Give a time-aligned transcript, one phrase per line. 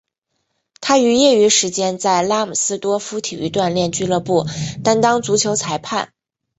[0.81, 4.47] 他于业余时间在拉姆斯多夫体育锻炼俱乐部
[4.83, 6.11] 担当足球裁判。